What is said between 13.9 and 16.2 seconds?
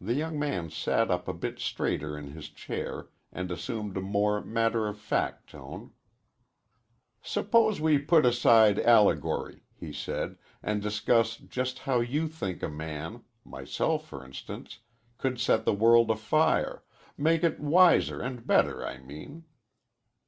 for instance could set the world